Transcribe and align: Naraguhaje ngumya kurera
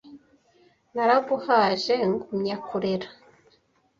Naraguhaje 0.93 1.95
ngumya 2.13 2.55
kurera 2.67 3.07